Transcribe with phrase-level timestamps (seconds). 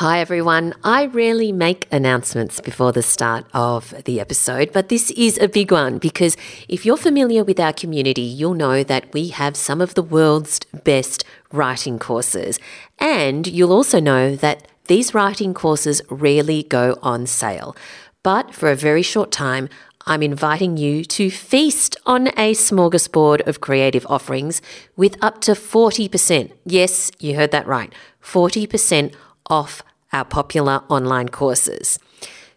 [0.00, 0.74] Hi, everyone.
[0.84, 5.72] I rarely make announcements before the start of the episode, but this is a big
[5.72, 6.36] one because
[6.68, 10.60] if you're familiar with our community, you'll know that we have some of the world's
[10.84, 12.58] best writing courses.
[12.98, 17.74] And you'll also know that these writing courses rarely go on sale.
[18.22, 19.70] But for a very short time,
[20.04, 24.60] I'm inviting you to feast on a smorgasbord of creative offerings
[24.94, 26.52] with up to 40%.
[26.66, 27.94] Yes, you heard that right.
[28.22, 29.14] 40%
[29.48, 29.82] off
[30.12, 31.98] our popular online courses.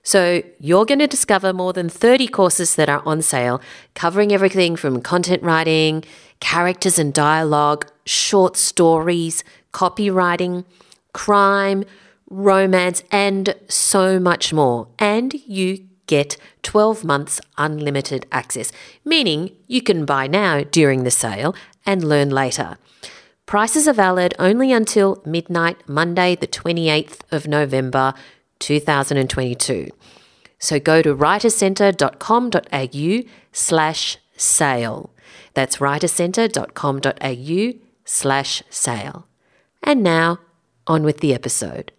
[0.02, 3.62] So, you're going to discover more than 30 courses that are on sale,
[3.96, 6.04] covering everything from content writing,
[6.40, 10.64] characters and dialogue, short stories, copywriting,
[11.14, 11.84] crime,
[12.30, 14.88] romance, and so much more.
[14.98, 18.72] And you get 12 months unlimited access,
[19.06, 21.54] meaning you can buy now during the sale
[21.86, 22.78] and learn later.
[23.50, 28.14] Prices are valid only until midnight, Monday, the 28th of November,
[28.60, 29.90] 2022.
[30.60, 35.10] So go to writercentre.com.au slash sale.
[35.56, 39.28] That's writercentre.com.au slash sale.
[39.82, 40.42] And now,
[40.86, 41.92] on with the episode.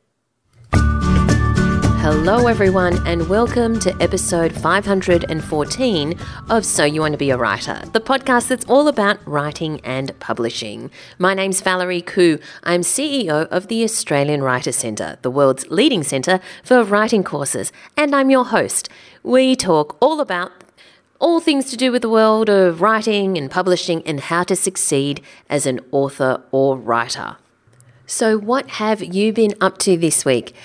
[2.12, 6.18] Hello, everyone, and welcome to episode 514
[6.50, 10.18] of So You Want to Be a Writer, the podcast that's all about writing and
[10.18, 10.90] publishing.
[11.18, 12.42] My name's Valerie Khoo.
[12.64, 18.12] I'm CEO of the Australian Writer Centre, the world's leading centre for writing courses, and
[18.12, 18.88] I'm your host.
[19.22, 20.50] We talk all about
[21.20, 25.22] all things to do with the world of writing and publishing and how to succeed
[25.48, 27.36] as an author or writer.
[28.04, 30.56] So, what have you been up to this week?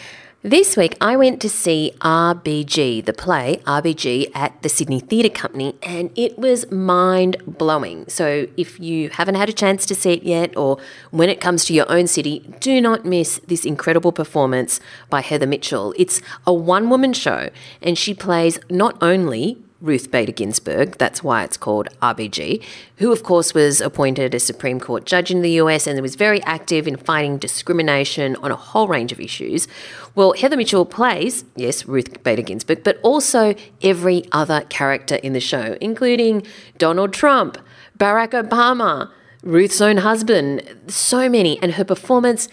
[0.46, 5.74] This week, I went to see RBG, the play RBG, at the Sydney Theatre Company,
[5.82, 8.08] and it was mind blowing.
[8.10, 10.78] So, if you haven't had a chance to see it yet, or
[11.10, 14.80] when it comes to your own city, do not miss this incredible performance
[15.10, 15.96] by Heather Mitchell.
[15.98, 17.50] It's a one woman show,
[17.82, 22.64] and she plays not only Ruth Bader Ginsburg, that's why it's called RBG,
[22.98, 26.42] who, of course, was appointed a Supreme Court judge in the US and was very
[26.44, 29.68] active in fighting discrimination on a whole range of issues.
[30.16, 35.40] Well, Heather Mitchell plays, yes, Ruth Bader Ginsburg, but also every other character in the
[35.42, 36.44] show, including
[36.78, 37.58] Donald Trump,
[37.98, 39.12] Barack Obama,
[39.44, 41.62] Ruth's own husband, so many.
[41.62, 42.48] And her performance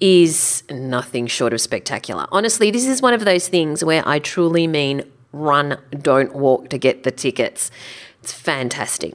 [0.00, 2.26] is nothing short of spectacular.
[2.32, 6.78] Honestly, this is one of those things where I truly mean run, don't walk to
[6.78, 7.70] get the tickets.
[8.22, 9.14] It's fantastic.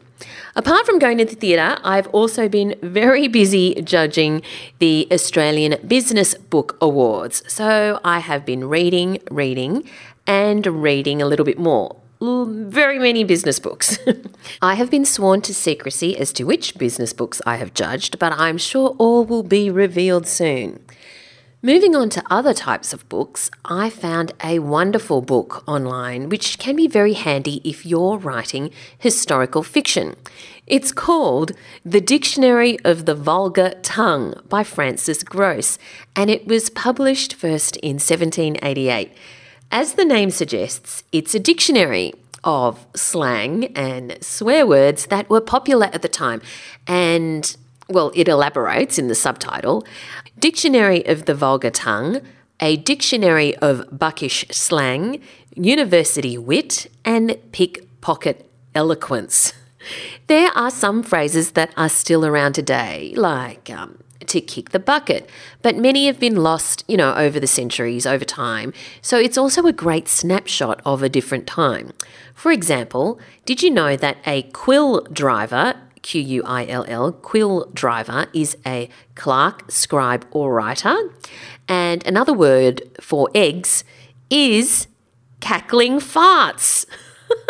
[0.55, 4.41] Apart from going to the theatre, I've also been very busy judging
[4.79, 7.41] the Australian Business Book Awards.
[7.47, 9.89] So I have been reading, reading,
[10.25, 11.95] and reading a little bit more.
[12.19, 13.99] Very many business books.
[14.61, 18.33] I have been sworn to secrecy as to which business books I have judged, but
[18.33, 20.83] I'm sure all will be revealed soon.
[21.67, 26.77] Moving on to other types of books, I found a wonderful book online which can
[26.77, 30.15] be very handy if you're writing historical fiction.
[30.65, 31.51] It's called
[31.83, 35.77] The Dictionary of the Vulgar Tongue by Francis Grose,
[36.15, 39.11] and it was published first in 1788.
[39.69, 42.13] As the name suggests, it's a dictionary
[42.45, 46.41] of slang and swear words that were popular at the time.
[46.87, 47.57] And
[47.89, 49.85] well, it elaborates in the subtitle
[50.39, 52.21] Dictionary of the Vulgar Tongue,
[52.59, 55.19] a dictionary of buckish slang,
[55.55, 59.53] university wit, and pickpocket eloquence.
[60.27, 65.27] There are some phrases that are still around today, like um, to kick the bucket,
[65.63, 68.73] but many have been lost, you know, over the centuries, over time.
[69.01, 71.93] So it's also a great snapshot of a different time.
[72.35, 75.73] For example, did you know that a quill driver
[76.07, 80.95] Q U I L L, quill driver, is a clerk, scribe, or writer.
[81.67, 83.83] And another word for eggs
[84.29, 84.87] is
[85.41, 86.85] cackling farts.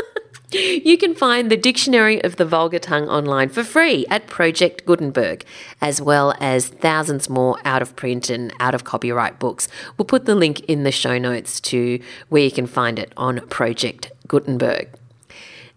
[0.52, 5.46] you can find the Dictionary of the Vulgar Tongue online for free at Project Gutenberg,
[5.80, 9.68] as well as thousands more out of print and out of copyright books.
[10.00, 12.00] We'll put the link in the show notes to
[12.30, 14.97] where you can find it on Project Gutenberg.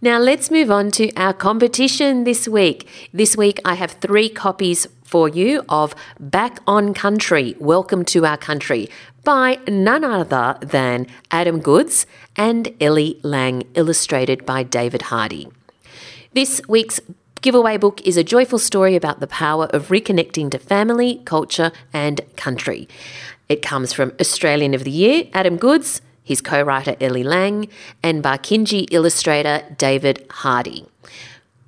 [0.03, 2.89] Now, let's move on to our competition this week.
[3.13, 8.39] This week, I have three copies for you of Back on Country Welcome to Our
[8.39, 8.89] Country
[9.25, 15.49] by none other than Adam Goodes and Ellie Laing, illustrated by David Hardy.
[16.33, 17.01] This week's
[17.43, 22.23] giveaway book is a joyful story about the power of reconnecting to family, culture, and
[22.37, 22.89] country.
[23.51, 26.01] It comes from Australian of the Year, Adam Goodes
[26.31, 27.69] his co writer Ellie Laing,
[28.05, 30.87] and Barkindji illustrator David Hardy.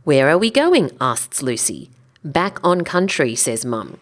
[0.04, 0.92] Where are we going?
[1.00, 1.90] asks Lucy.
[2.24, 3.98] Back on country, says Mum.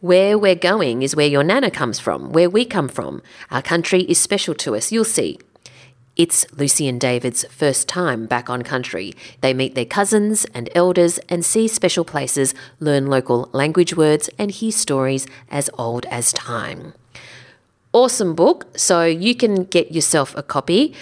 [0.00, 3.22] Where we're going is where your nana comes from, where we come from.
[3.50, 5.38] Our country is special to us, you'll see.
[6.14, 9.14] It's Lucy and David's first time back on country.
[9.40, 14.50] They meet their cousins and elders and see special places, learn local language words, and
[14.50, 16.92] hear stories as old as time
[17.92, 18.66] awesome book.
[18.76, 20.94] So you can get yourself a copy.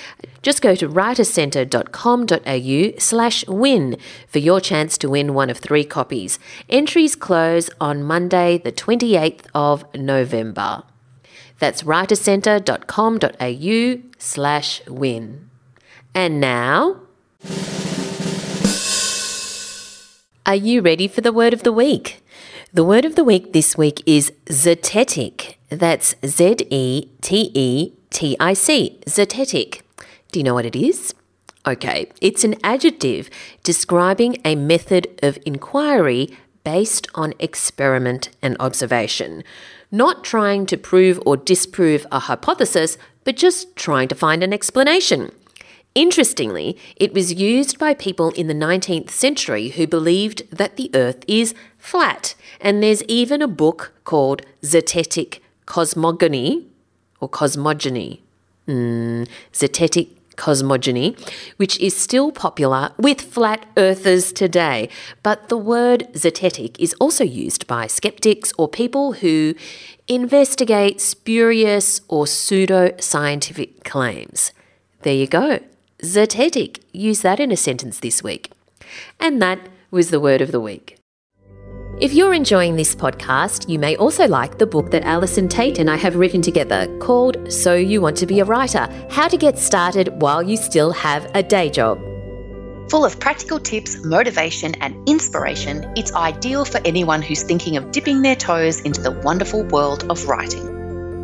[0.42, 6.38] Just go to writercentre.com.au slash win for your chance to win one of three copies.
[6.68, 10.82] Entries close on Monday, the 28th of November.
[11.58, 15.50] That's writercentre.com.au slash win.
[16.14, 16.96] And now,
[20.46, 22.24] are you ready for the word of the week?
[22.72, 25.56] The word of the week this week is zetetic.
[25.70, 29.82] That's Z E T E T I C, zetetic.
[30.32, 31.14] Do you know what it is?
[31.64, 33.30] Okay, it's an adjective
[33.62, 39.44] describing a method of inquiry based on experiment and observation,
[39.92, 45.30] not trying to prove or disprove a hypothesis, but just trying to find an explanation.
[45.94, 51.24] Interestingly, it was used by people in the 19th century who believed that the Earth
[51.28, 55.40] is flat, and there's even a book called Zetetic
[55.70, 56.66] Cosmogony
[57.20, 58.22] or Cosmogony,
[58.66, 61.14] mm, Zetetic cosmogony,
[61.58, 64.88] which is still popular with flat earthers today.
[65.22, 69.54] But the word zetetic is also used by skeptics or people who
[70.08, 74.52] investigate spurious or pseudo scientific claims.
[75.02, 75.60] There you go.
[76.02, 76.80] Zetetic.
[76.92, 78.50] Use that in a sentence this week.
[79.20, 80.99] And that was the word of the week.
[82.00, 85.90] If you're enjoying this podcast, you may also like the book that Allison Tait and
[85.90, 89.58] I have written together called So You Want to Be a Writer How to Get
[89.58, 92.00] Started While You Still Have a Day Job.
[92.88, 98.22] Full of practical tips, motivation, and inspiration, it's ideal for anyone who's thinking of dipping
[98.22, 100.69] their toes into the wonderful world of writing.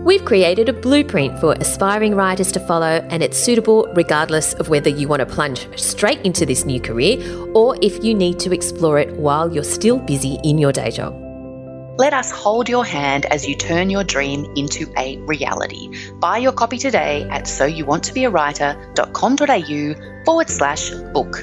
[0.06, 4.88] We've created a blueprint for aspiring writers to follow, and it's suitable regardless of whether
[4.88, 7.18] you want to plunge straight into this new career
[7.54, 11.12] or if you need to explore it while you're still busy in your day job.
[11.98, 16.12] Let us hold your hand as you turn your dream into a reality.
[16.20, 21.36] Buy your copy today at soyouwanttobeawriter.com.au forward slash book.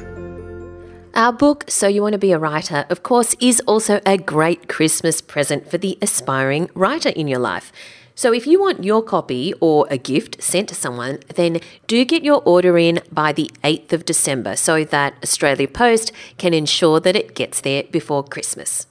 [1.15, 4.69] Our book, So You Want to Be a Writer, of course, is also a great
[4.69, 7.73] Christmas present for the aspiring writer in your life.
[8.15, 12.23] So if you want your copy or a gift sent to someone, then do get
[12.23, 17.15] your order in by the 8th of December so that Australia Post can ensure that
[17.15, 18.85] it gets there before Christmas.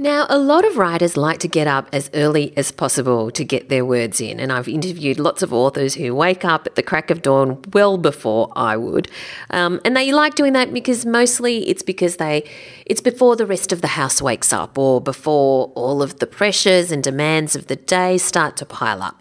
[0.00, 3.68] Now, a lot of writers like to get up as early as possible to get
[3.68, 7.10] their words in, and I've interviewed lots of authors who wake up at the crack
[7.10, 9.10] of dawn well before I would,
[9.50, 12.48] um, and they like doing that because mostly it's because they
[12.86, 16.92] it's before the rest of the house wakes up or before all of the pressures
[16.92, 19.20] and demands of the day start to pile up.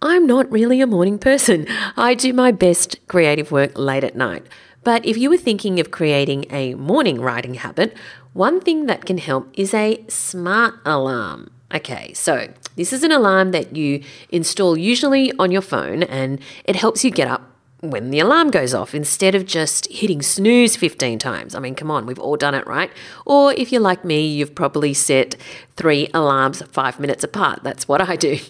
[0.00, 1.66] I'm not really a morning person.
[1.98, 4.46] I do my best creative work late at night.
[4.84, 7.96] But if you were thinking of creating a morning writing habit,
[8.34, 11.50] one thing that can help is a smart alarm.
[11.74, 16.76] Okay, so this is an alarm that you install usually on your phone and it
[16.76, 17.50] helps you get up
[17.80, 21.54] when the alarm goes off instead of just hitting snooze 15 times.
[21.54, 22.90] I mean, come on, we've all done it, right?
[23.26, 25.36] Or if you're like me, you've probably set
[25.76, 27.62] three alarms five minutes apart.
[27.62, 28.38] That's what I do.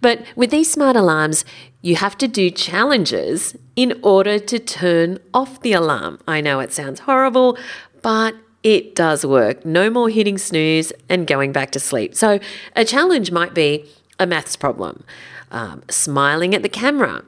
[0.00, 1.44] But with these smart alarms,
[1.80, 6.18] you have to do challenges in order to turn off the alarm.
[6.26, 7.56] I know it sounds horrible,
[8.02, 9.64] but it does work.
[9.64, 12.14] No more hitting snooze and going back to sleep.
[12.14, 12.38] So,
[12.76, 13.86] a challenge might be
[14.18, 15.04] a maths problem,
[15.50, 17.24] um, smiling at the camera,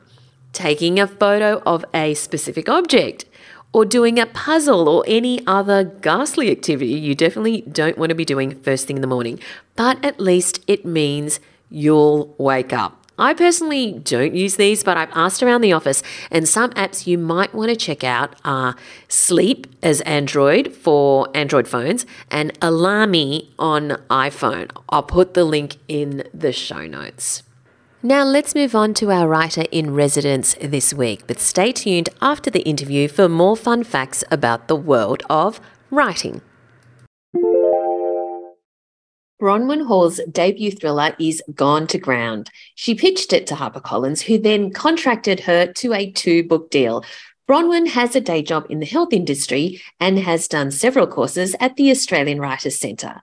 [0.52, 3.24] taking a photo of a specific object,
[3.72, 8.24] or doing a puzzle or any other ghastly activity you definitely don't want to be
[8.24, 9.40] doing first thing in the morning.
[9.74, 13.03] But at least it means you'll wake up.
[13.18, 16.02] I personally don't use these, but I've asked around the office,
[16.32, 18.74] and some apps you might want to check out are
[19.08, 24.70] Sleep as Android for Android phones and Alarmy on iPhone.
[24.88, 27.44] I'll put the link in the show notes.
[28.02, 32.50] Now, let's move on to our writer in residence this week, but stay tuned after
[32.50, 36.42] the interview for more fun facts about the world of writing.
[39.40, 42.50] Bronwyn Hall's debut thriller is Gone to Ground.
[42.76, 47.04] She pitched it to HarperCollins, who then contracted her to a two book deal.
[47.48, 51.76] Bronwyn has a day job in the health industry and has done several courses at
[51.76, 53.22] the Australian Writers Centre.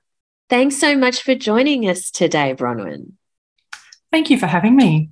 [0.49, 3.13] Thanks so much for joining us today, Bronwyn.
[4.11, 5.09] Thank you for having me.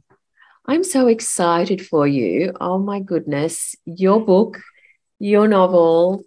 [0.65, 2.51] I'm so excited for you.
[2.59, 3.73] Oh my goodness.
[3.85, 4.59] Your book,
[5.17, 6.23] your novel,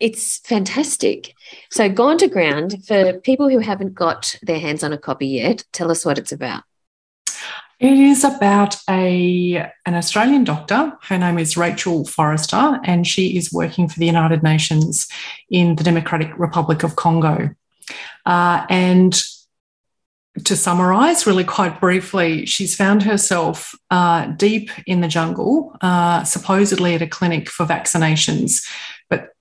[0.00, 1.34] it's fantastic.
[1.70, 5.64] So, Gone to Ground, for people who haven't got their hands on a copy yet,
[5.72, 6.62] tell us what it's about.
[7.78, 10.92] It is about a an Australian doctor.
[11.02, 15.08] Her name is Rachel Forrester, and she is working for the United Nations
[15.48, 17.50] in the Democratic Republic of Congo.
[18.26, 19.18] Uh, and
[20.44, 26.94] to summarize really quite briefly, she's found herself uh, deep in the jungle, uh, supposedly
[26.94, 28.66] at a clinic for vaccinations.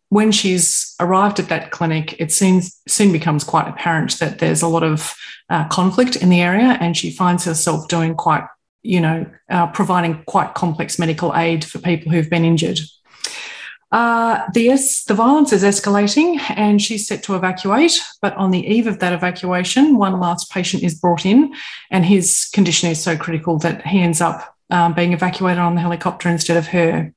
[0.10, 4.68] When she's arrived at that clinic, it seems, soon becomes quite apparent that there's a
[4.68, 5.14] lot of
[5.50, 8.44] uh, conflict in the area, and she finds herself doing quite,
[8.82, 12.80] you know, uh, providing quite complex medical aid for people who've been injured.
[13.92, 18.00] Uh, the, es- the violence is escalating and she's set to evacuate.
[18.22, 21.54] But on the eve of that evacuation, one last patient is brought in,
[21.90, 25.82] and his condition is so critical that he ends up um, being evacuated on the
[25.82, 27.14] helicopter instead of her.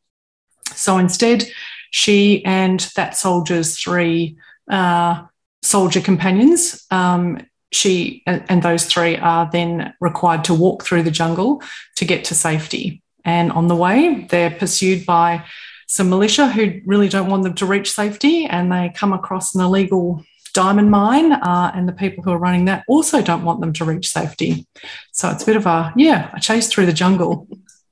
[0.75, 1.45] So instead,
[1.93, 4.37] she and that soldier's three
[4.69, 5.23] uh,
[5.63, 7.39] soldier companions, um,
[7.71, 11.63] she and those three are then required to walk through the jungle
[11.97, 13.03] to get to safety.
[13.25, 15.45] And on the way, they're pursued by
[15.87, 19.61] some militia who really don't want them to reach safety, and they come across an
[19.61, 23.73] illegal diamond mine, uh, and the people who are running that also don't want them
[23.75, 24.67] to reach safety.
[25.13, 27.47] So it's a bit of a yeah, a chase through the jungle.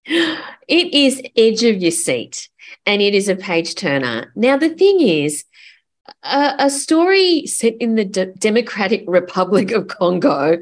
[0.06, 2.48] It is edge of your seat,
[2.86, 4.32] and it is a page turner.
[4.34, 5.44] Now the thing is.
[6.24, 10.58] A, a story set in the D- Democratic Republic of Congo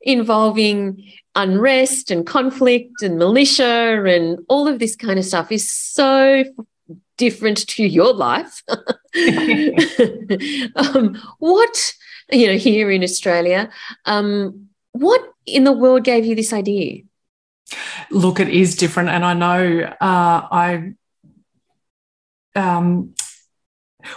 [0.00, 1.04] involving
[1.34, 6.44] unrest and conflict and militia and all of this kind of stuff is so
[7.16, 8.62] different to your life.
[10.76, 11.94] um, what,
[12.32, 13.70] you know, here in Australia,
[14.04, 17.02] um, what in the world gave you this idea?
[18.10, 19.10] Look, it is different.
[19.10, 20.94] And I know uh, I,
[22.56, 23.14] um,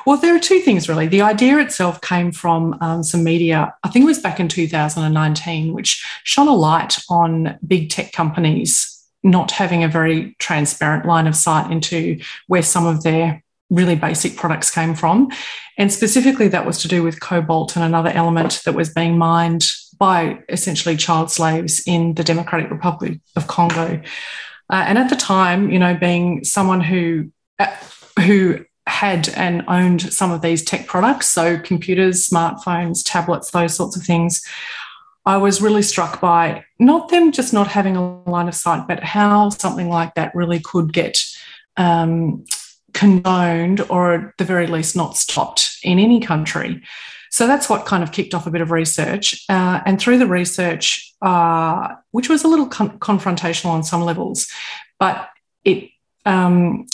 [0.05, 1.08] well, there are two things really.
[1.08, 5.74] The idea itself came from um, some media, I think it was back in 2019,
[5.74, 11.36] which shone a light on big tech companies not having a very transparent line of
[11.36, 15.29] sight into where some of their really basic products came from.
[15.77, 19.65] And specifically, that was to do with cobalt and another element that was being mined
[19.98, 24.01] by essentially child slaves in the Democratic Republic of Congo.
[24.69, 27.75] Uh, and at the time, you know, being someone who uh,
[28.20, 33.96] who had and owned some of these tech products, so computers, smartphones, tablets, those sorts
[33.96, 34.44] of things,
[35.26, 39.04] I was really struck by not them just not having a line of sight, but
[39.04, 41.24] how something like that really could get
[41.78, 42.46] um,
[42.94, 46.82] condoned or at the very least not stopped in any country.
[47.30, 49.46] So that's what kind of kicked off a bit of research.
[49.48, 54.48] Uh, and through the research, uh, which was a little con- confrontational on some levels,
[55.00, 55.30] but
[55.64, 55.90] it
[56.26, 56.88] um,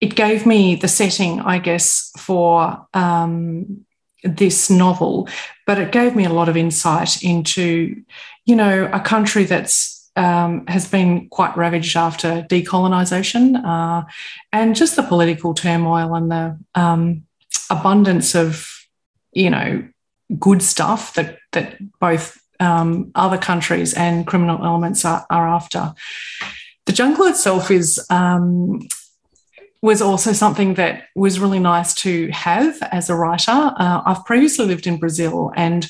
[0.00, 3.84] it gave me the setting, I guess, for um,
[4.24, 5.28] this novel,
[5.66, 8.02] but it gave me a lot of insight into,
[8.46, 14.04] you know, a country that's um, has been quite ravaged after decolonisation, uh,
[14.52, 17.22] and just the political turmoil and the um,
[17.70, 18.68] abundance of,
[19.32, 19.86] you know,
[20.38, 25.94] good stuff that that both um, other countries and criminal elements are, are after.
[26.86, 28.80] The jungle itself is um,
[29.82, 33.50] was also something that was really nice to have as a writer.
[33.50, 35.88] Uh, I've previously lived in Brazil, and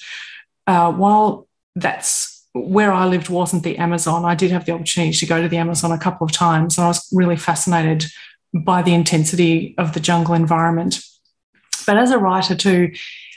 [0.66, 5.26] uh, while that's where I lived wasn't the Amazon, I did have the opportunity to
[5.26, 8.06] go to the Amazon a couple of times, and I was really fascinated
[8.54, 11.00] by the intensity of the jungle environment.
[11.87, 12.92] But as a writer, too,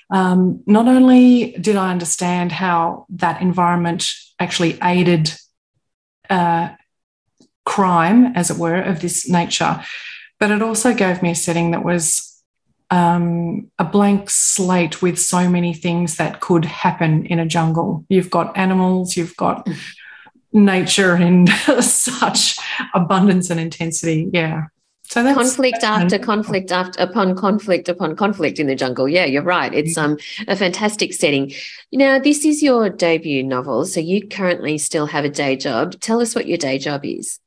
[0.10, 5.34] um, not only did I understand how that environment actually aided
[6.30, 6.70] uh,
[7.66, 9.84] crime, as it were, of this nature,
[10.40, 12.34] but it also gave me a setting that was
[12.90, 18.06] um, a blank slate with so many things that could happen in a jungle.
[18.10, 19.68] You've got animals, you've got
[20.52, 21.48] nature in
[21.82, 22.56] such
[22.94, 24.30] abundance and intensity.
[24.32, 24.66] Yeah.
[25.06, 29.08] So that's conflict after conflict after upon conflict upon conflict in the jungle.
[29.08, 29.74] Yeah, you're right.
[29.74, 31.52] It's um a fantastic setting.
[31.92, 36.00] Now, this is your debut novel, so you currently still have a day job.
[36.00, 37.40] Tell us what your day job is.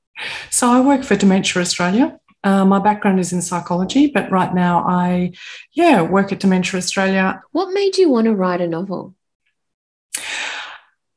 [0.50, 2.18] So I work for Dementia Australia.
[2.44, 5.32] Uh, my background is in psychology, but right now I,
[5.72, 7.42] yeah, work at Dementia Australia.
[7.52, 9.14] What made you want to write a novel?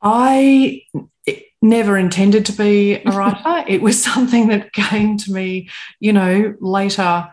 [0.02, 0.82] I
[1.62, 3.64] never intended to be a writer.
[3.68, 7.28] it was something that came to me, you know, later.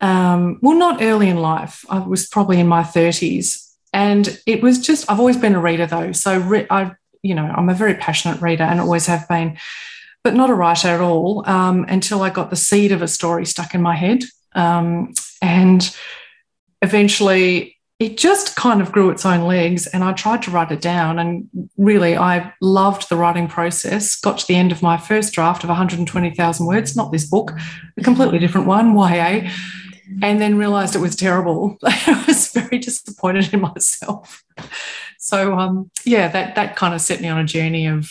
[0.00, 1.84] Um, well, not early in life.
[1.88, 3.68] I was probably in my 30s.
[3.92, 6.12] And it was just, I've always been a reader though.
[6.12, 9.58] So re- I, you know, I'm a very passionate reader and always have been
[10.22, 13.46] but not a writer at all um, until I got the seed of a story
[13.46, 14.24] stuck in my head.
[14.54, 15.96] Um, and
[16.82, 20.80] eventually it just kind of grew its own legs and I tried to write it
[20.80, 21.18] down.
[21.18, 24.18] And really, I loved the writing process.
[24.18, 27.52] Got to the end of my first draft of 120,000 words, not this book,
[27.98, 29.50] a completely different one, YA,
[30.22, 31.76] and then realized it was terrible.
[31.84, 34.42] I was very disappointed in myself.
[35.18, 38.10] So, um, yeah, that, that kind of set me on a journey of,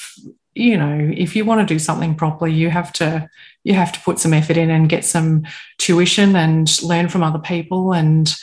[0.53, 3.29] you know, if you want to do something properly, you have to
[3.63, 5.43] you have to put some effort in and get some
[5.77, 8.33] tuition and learn from other people and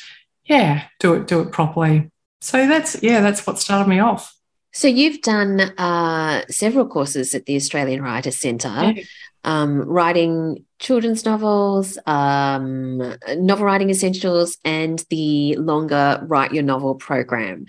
[0.45, 2.11] yeah, do it, do it properly.
[2.41, 4.33] So that's, yeah, that's what started me off.
[4.73, 9.03] So you've done uh, several courses at the Australian Writers Centre, yeah.
[9.43, 12.99] um, writing children's novels, um,
[13.37, 17.67] novel writing essentials, and the longer Write Your Novel program.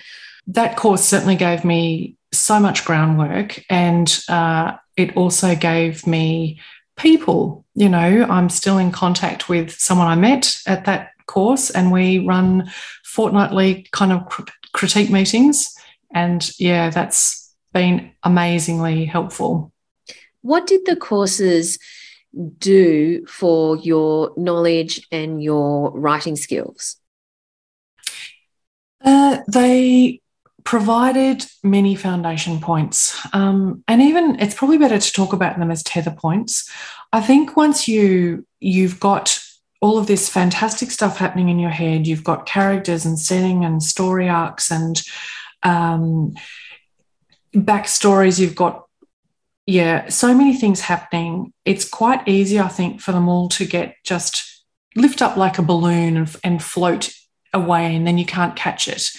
[0.48, 6.60] That course certainly gave me so much groundwork, and uh, it also gave me
[6.98, 7.65] people.
[7.75, 12.19] You know, I'm still in contact with someone I met at that course, and we
[12.19, 12.69] run
[13.03, 14.24] fortnightly kind of
[14.74, 15.74] critique meetings.
[16.13, 19.72] And yeah, that's been amazingly helpful.
[20.41, 21.77] What did the courses
[22.60, 26.98] do for your knowledge and your writing skills?
[29.03, 30.22] Uh, they
[30.67, 33.17] provided many foundation points.
[33.31, 36.69] Um, and even it's probably better to talk about them as tether points.
[37.13, 39.39] I think once you you've got
[39.79, 42.05] all of this fantastic stuff happening in your head.
[42.05, 45.01] You've got characters and setting and story arcs and
[45.63, 46.33] um,
[47.53, 48.38] backstories.
[48.38, 48.88] You've got,
[49.65, 51.53] yeah, so many things happening.
[51.63, 54.65] It's quite easy, I think, for them all to get just
[54.97, 57.13] lift up like a balloon and, and float
[57.53, 59.12] away, and then you can't catch it.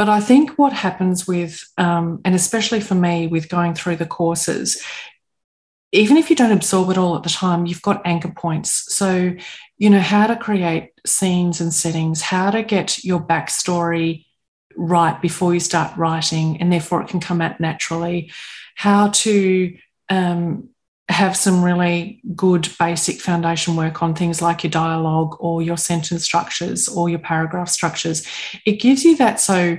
[0.00, 4.06] But I think what happens with, um, and especially for me with going through the
[4.06, 4.82] courses,
[5.92, 8.94] even if you don't absorb it all at the time, you've got anchor points.
[8.94, 9.34] So
[9.76, 14.24] you know, how to create scenes and settings, how to get your backstory
[14.74, 18.32] right before you start writing, and therefore it can come out naturally,
[18.76, 19.76] how to
[20.08, 20.69] um,
[21.10, 26.24] have some really good basic foundation work on things like your dialogue or your sentence
[26.24, 28.26] structures or your paragraph structures.
[28.64, 29.78] It gives you that so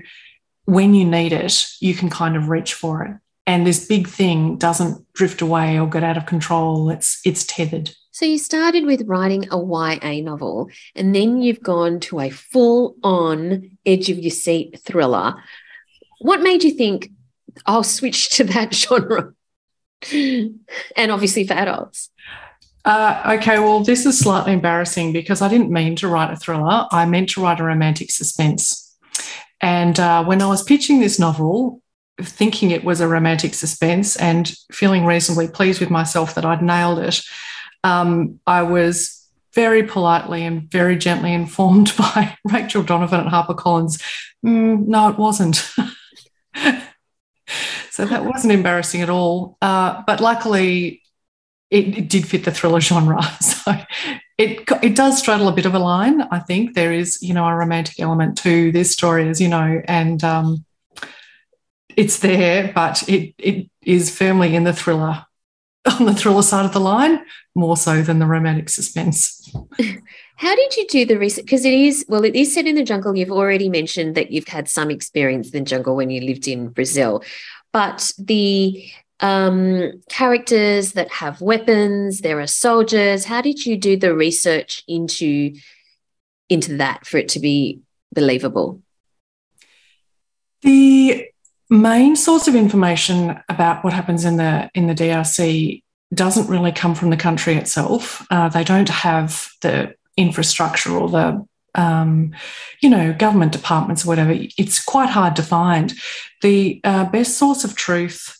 [0.66, 3.16] when you need it, you can kind of reach for it.
[3.48, 6.90] And this big thing doesn't drift away or get out of control.
[6.90, 7.92] It's it's tethered.
[8.12, 12.96] So you started with writing a YA novel, and then you've gone to a full
[13.04, 15.36] on edge of your seat thriller.
[16.20, 17.10] What made you think
[17.66, 19.34] I'll switch to that genre?
[20.12, 22.10] And obviously for adults.
[22.84, 26.88] Uh, okay, well, this is slightly embarrassing because I didn't mean to write a thriller.
[26.92, 28.98] I meant to write a romantic suspense.
[29.62, 31.82] And uh, when I was pitching this novel,
[32.20, 37.00] thinking it was a romantic suspense and feeling reasonably pleased with myself that I'd nailed
[37.00, 37.22] it,
[37.84, 44.02] um, I was very politely and very gently informed by Rachel Donovan at HarperCollins,
[44.46, 45.72] mm, no, it wasn't.
[47.92, 49.58] so that wasn't embarrassing at all.
[49.62, 51.02] Uh, but luckily,
[51.70, 53.22] it, it, did fit the thriller genre.
[53.42, 53.76] So
[54.38, 56.22] it, it does straddle a bit of a line.
[56.32, 59.82] I think there is, you know, a romantic element to this story, as you know,
[59.86, 60.66] and um,
[61.96, 65.26] it's there, but it, it is firmly in the thriller
[66.00, 67.20] on the thriller side of the line
[67.56, 69.54] more so than the romantic suspense.
[70.36, 71.46] How did you do the research?
[71.46, 73.16] Because it is, well, it is set in the jungle.
[73.16, 76.70] You've already mentioned that you've had some experience in the jungle when you lived in
[76.70, 77.24] Brazil,
[77.72, 83.26] but the um, characters that have weapons, there are soldiers.
[83.26, 85.56] How did you do the research into
[86.50, 87.80] into that for it to be
[88.14, 88.82] believable?
[90.64, 91.28] The
[91.70, 96.94] main source of information about what happens in the in the DRC doesn't really come
[96.94, 98.26] from the country itself.
[98.30, 102.34] Uh, they don't have the infrastructure or the um,
[102.82, 104.34] you know government departments or whatever.
[104.58, 105.94] It's quite hard to find.
[106.42, 108.38] The uh, best source of truth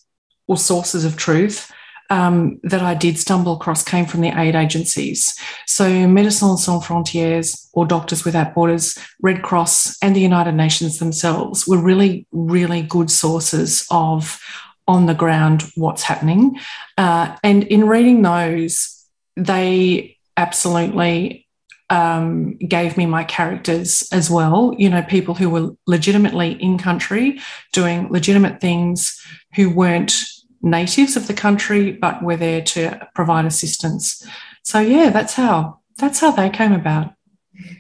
[0.48, 1.72] or sources of truth
[2.12, 5.34] um, that I did stumble across came from the aid agencies.
[5.66, 11.66] So, Médecins Sans Frontières or Doctors Without Borders, Red Cross, and the United Nations themselves
[11.66, 14.40] were really, really good sources of
[14.88, 16.60] on the ground what's happening.
[16.98, 19.06] Uh, and in reading those,
[19.38, 21.48] they absolutely
[21.92, 24.74] um, gave me my characters as well.
[24.78, 27.42] You know, people who were legitimately in country
[27.74, 29.22] doing legitimate things,
[29.56, 30.24] who weren't
[30.62, 34.26] natives of the country, but were there to provide assistance.
[34.64, 37.14] So yeah, that's how that's how they came about.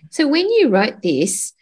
[0.09, 1.53] So when you wrote this,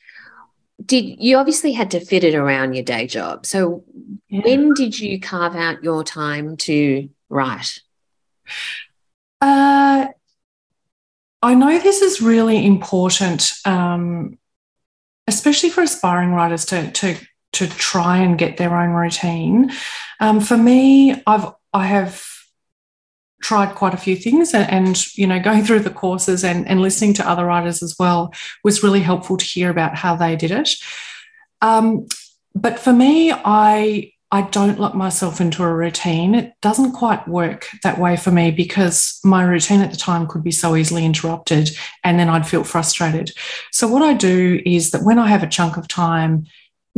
[0.84, 3.46] did you obviously had to fit it around your day job?
[3.46, 3.84] So
[4.28, 4.42] yeah.
[4.44, 7.80] when did you carve out your time to write?
[9.40, 10.08] Uh,
[11.42, 14.38] I know this is really important um,
[15.30, 17.16] especially for aspiring writers to to
[17.52, 19.72] to try and get their own routine.
[20.20, 22.26] Um, for me, I've I have
[23.42, 26.82] tried quite a few things and, and, you know going through the courses and, and
[26.82, 30.52] listening to other writers as well was really helpful to hear about how they did
[30.52, 30.76] it
[31.62, 32.06] um,
[32.54, 37.68] but for me i i don't lock myself into a routine it doesn't quite work
[37.84, 41.70] that way for me because my routine at the time could be so easily interrupted
[42.04, 43.32] and then i'd feel frustrated
[43.72, 46.46] so what i do is that when i have a chunk of time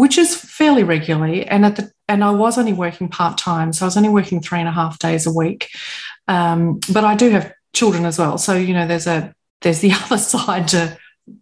[0.02, 1.46] which is fairly regularly.
[1.46, 4.42] And at the and I was only working part time, so I was only working
[4.42, 5.70] three and a half days a week.
[6.28, 9.92] Um, but I do have children as well, so you know there's a there's the
[10.06, 10.98] other side to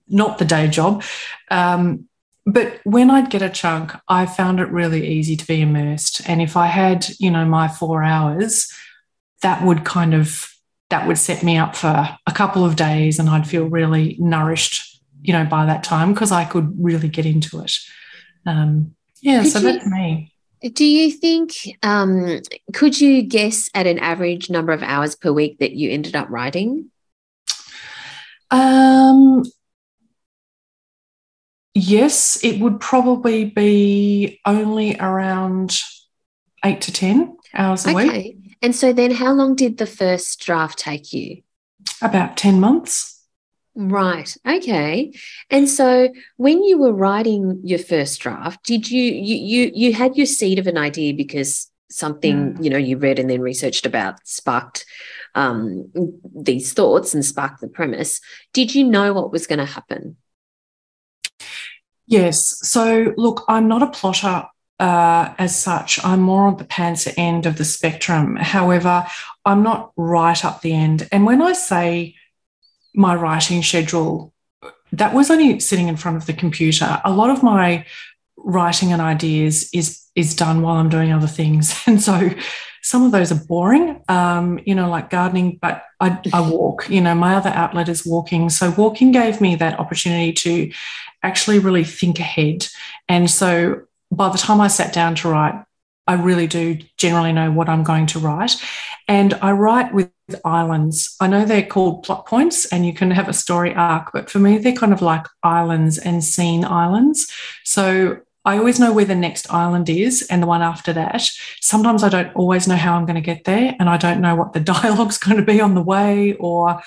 [0.10, 1.04] not the day job.
[1.50, 2.09] Um,
[2.46, 6.28] but when I'd get a chunk, I found it really easy to be immersed.
[6.28, 8.72] And if I had, you know, my four hours,
[9.42, 10.50] that would kind of
[10.90, 15.02] that would set me up for a couple of days and I'd feel really nourished,
[15.22, 17.78] you know, by that time because I could really get into it.
[18.46, 20.34] Um, yeah, could so you, that's me.
[20.74, 21.52] Do you think,
[21.84, 22.42] um,
[22.74, 26.28] could you guess at an average number of hours per week that you ended up
[26.30, 26.90] writing?
[28.52, 29.44] Um,
[31.80, 35.80] yes, it would probably be only around
[36.64, 38.08] eight to 10 hours a week.
[38.08, 38.36] okay.
[38.42, 38.58] week.
[38.62, 41.42] And so then how long did the first draft take you?
[42.02, 43.24] About 10 months.
[43.76, 44.36] Right.
[44.46, 45.14] Okay.
[45.50, 50.18] And so when you were writing your first draft, did you you you you had
[50.18, 52.64] your seed of an idea because something mm.
[52.64, 54.86] you know you read and then researched about sparked
[55.36, 55.90] um,
[56.36, 58.20] these thoughts and sparked the premise.
[58.54, 60.18] Did you know what was going to happen?
[62.10, 62.68] Yes.
[62.68, 64.48] So look, I'm not a plotter
[64.80, 66.04] uh, as such.
[66.04, 68.36] I'm more on the pantser end of the spectrum.
[68.36, 69.06] However,
[69.46, 71.08] I'm not right up the end.
[71.12, 72.16] And when I say
[72.96, 74.34] my writing schedule,
[74.92, 77.00] that was only sitting in front of the computer.
[77.06, 77.86] A lot of my
[78.38, 82.32] writing and ideas is is done while I'm doing other things, and so
[82.82, 84.02] some of those are boring.
[84.08, 86.90] Um, you know, like gardening, but I, I walk.
[86.90, 88.50] You know, my other outlet is walking.
[88.50, 90.72] So walking gave me that opportunity to
[91.24, 92.68] actually really think ahead,
[93.08, 95.64] and so by the time I sat down to write,
[96.08, 98.56] I really do generally know what I'm going to write.
[99.08, 100.10] And I write with
[100.44, 101.16] islands.
[101.20, 104.40] I know they're called plot points and you can have a story arc, but for
[104.40, 107.32] me, they're kind of like islands and scene islands.
[107.64, 111.30] So I always know where the next island is and the one after that.
[111.62, 114.36] Sometimes I don't always know how I'm going to get there and I don't know
[114.36, 116.82] what the dialogue's going to be on the way or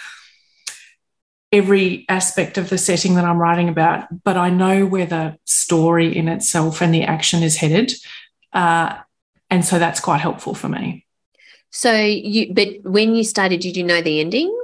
[1.52, 6.16] every aspect of the setting that I'm writing about, but I know where the story
[6.16, 7.92] in itself and the action is headed.
[8.52, 8.96] Uh,
[9.50, 11.06] and so that's quite helpful for me.
[11.70, 14.58] So you, but when you started, did you know the ending?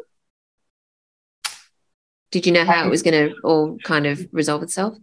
[2.30, 4.96] Did you know how it was going to all kind of resolve itself?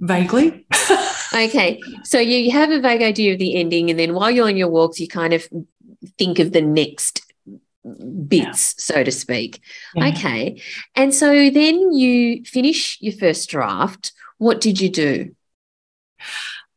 [0.00, 0.66] Vaguely.
[1.34, 1.80] okay.
[2.02, 4.68] So you have a vague idea of the ending, and then while you're on your
[4.68, 5.46] walks, you kind of
[6.18, 7.31] think of the next
[7.84, 8.94] bits, yeah.
[8.94, 9.60] so to speak.
[9.94, 10.08] Yeah.
[10.08, 10.60] Okay.
[10.94, 14.12] And so then you finish your first draft.
[14.38, 15.34] What did you do?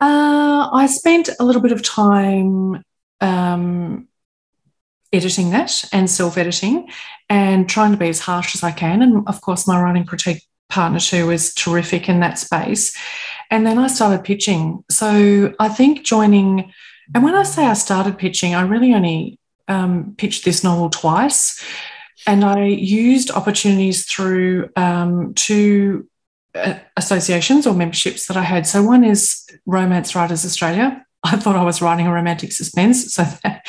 [0.02, 2.84] Uh, I spent a little bit of time
[3.22, 4.08] um,
[5.13, 6.89] editing that and self editing
[7.30, 9.02] and trying to be as harsh as I can.
[9.02, 12.98] And of course, my writing critique partner too is terrific in that space.
[13.52, 14.84] And then I started pitching.
[14.89, 16.72] So I think joining,
[17.13, 21.63] and when I say I started pitching, I really only um, pitched this novel twice.
[22.28, 26.08] And I used opportunities through um, two
[26.56, 28.65] uh, associations or memberships that I had.
[28.65, 31.06] So one is Romance Writers Australia.
[31.23, 33.13] I thought I was writing a romantic suspense.
[33.13, 33.67] So that,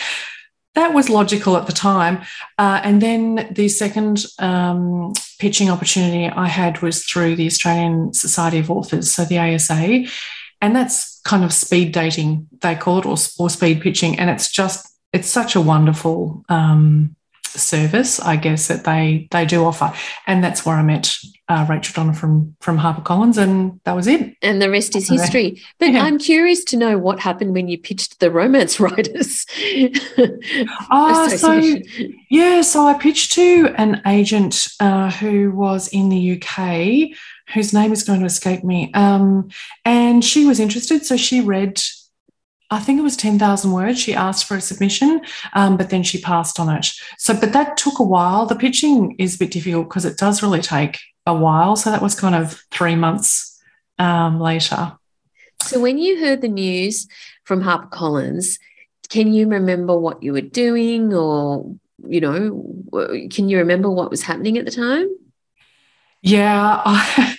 [0.75, 2.23] that was logical at the time.
[2.59, 8.59] Uh, and then the second um, pitching opportunity I had was through the Australian Society
[8.59, 10.05] of Authors, so the ASA.
[10.61, 14.19] And that's kind of speed dating, they call it, or, or speed pitching.
[14.19, 17.17] And it's just, it's such a wonderful um,
[17.59, 19.93] service, I guess, that they they do offer.
[20.27, 21.17] And that's where I met
[21.49, 24.37] uh, Rachel Donovan from from HarperCollins, and that was it.
[24.43, 25.63] And the rest is history.
[25.79, 26.03] But yeah.
[26.03, 29.47] I'm curious to know what happened when you pitched the romance writers.
[30.91, 31.61] uh, so
[32.31, 37.17] yeah, so I pitched to an agent uh, who was in the UK.
[37.55, 38.93] Whose name is going to escape me.
[38.93, 39.51] Um,
[39.85, 41.07] and she was interested.
[41.07, 41.81] So she read
[42.71, 44.01] I think it was 10,000 words.
[44.01, 45.21] She asked for a submission,
[45.53, 46.87] um, but then she passed on it.
[47.19, 48.47] So, but that took a while.
[48.47, 51.77] The pitching is a bit difficult because it does really take a while.
[51.77, 53.61] So that was kind of three months
[53.99, 54.95] um, later.
[55.63, 57.07] So, when you heard the news
[57.45, 58.59] from HarperCollins,
[59.09, 61.73] can you remember what you were doing or,
[62.07, 65.09] you know, can you remember what was happening at the time?
[66.23, 67.37] Yeah, I,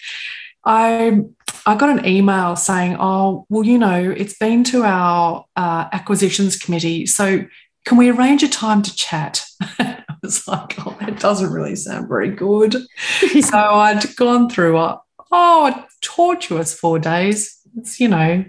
[0.64, 1.22] I
[1.68, 6.58] I got an email saying, "Oh, well, you know, it's been to our uh, acquisitions
[6.58, 7.46] committee, so
[7.84, 12.08] can we arrange a time to chat?" I was like, "Oh, that doesn't really sound
[12.08, 12.74] very good."
[13.42, 17.60] so I'd gone through a oh, a tortuous four days.
[17.76, 18.46] It's you know,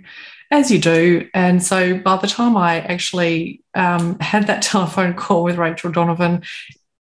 [0.52, 5.42] as you do, and so by the time I actually um, had that telephone call
[5.42, 6.44] with Rachel Donovan,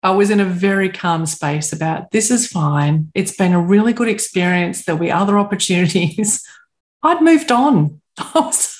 [0.05, 3.11] I was in a very calm space about this is fine.
[3.15, 4.85] It's been a really good experience.
[4.85, 6.47] There'll be other opportunities.
[7.03, 8.01] I'd moved on.
[8.19, 8.79] I was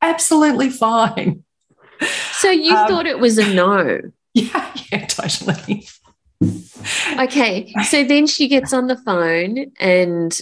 [0.00, 1.42] absolutely fine.
[2.34, 4.00] So you um, thought it was a no?
[4.34, 5.86] Yeah, yeah, totally.
[7.18, 7.74] okay.
[7.90, 10.40] So then she gets on the phone and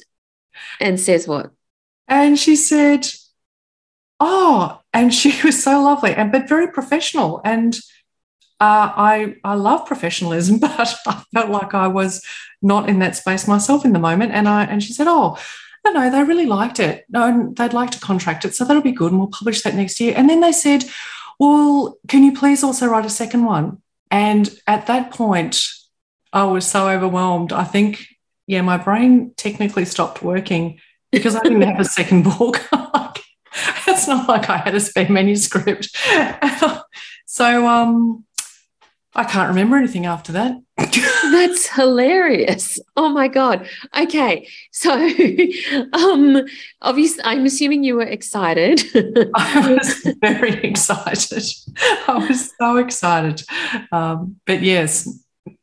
[0.79, 1.51] and says what?
[2.07, 3.09] And she said,
[4.21, 7.41] Oh, and she was so lovely and but very professional.
[7.45, 7.77] And
[8.61, 10.71] uh, I I love professionalism, but
[11.07, 12.25] I felt like I was
[12.63, 14.33] not in that space myself in the moment.
[14.33, 15.39] And I and she said, "Oh,
[15.85, 17.07] no, no, they really liked it.
[17.09, 20.01] No, they'd like to contract it, so that'll be good, and we'll publish that next
[20.01, 20.85] year." And then they said,
[21.39, 25.67] "Well, can you please also write a second one?" And at that point,
[26.33, 27.53] I was so overwhelmed.
[27.53, 28.07] I think,
[28.47, 30.81] yeah, my brain technically stopped working
[31.13, 32.61] because I didn't have a second book.
[33.87, 35.97] it's not like I had a spare manuscript.
[37.27, 38.25] so, um,
[39.15, 40.57] I can't remember anything after that.
[40.79, 42.79] That's hilarious.
[42.97, 43.69] Oh my god.
[43.99, 44.49] Okay.
[44.71, 44.93] So
[45.93, 46.43] um
[46.81, 48.83] obviously I'm assuming you were excited.
[49.35, 51.43] I was very excited.
[52.07, 53.43] I was so excited.
[53.91, 55.09] Um, but yes,